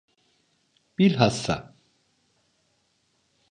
[0.97, 1.73] Bilhassa!